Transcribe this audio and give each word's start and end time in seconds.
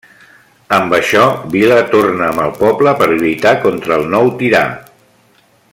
Amb 0.77 0.95
això, 0.97 1.25
Vila 1.55 1.77
torna 1.91 2.29
amb 2.29 2.43
el 2.47 2.55
poble 2.63 2.95
per 3.03 3.11
lluitar 3.13 3.55
contra 3.67 3.99
el 4.01 4.09
nou 4.15 4.33
tirà. 4.41 4.63